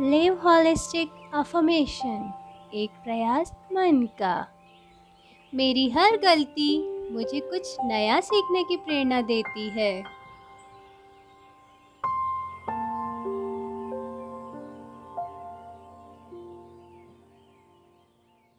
Live 0.00 0.34
holistic 0.34 1.08
affirmation 1.34 2.32
एक 2.74 2.90
प्रयास 2.90 3.52
मन 3.72 4.08
का 4.18 4.46
मेरी 5.54 5.90
हर 5.90 6.16
गलती 6.16 6.88
मुझे 7.12 7.40
कुछ 7.40 7.76
नया 7.84 8.20
सीखने 8.20 8.62
की 8.62 8.76
प्रेरणा 8.76 9.20
देती 9.22 9.68
है। 9.68 10.17